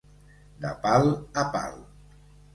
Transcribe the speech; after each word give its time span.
De 0.63 0.71
pal 0.85 1.11
a 1.43 1.45
pal. 1.53 1.79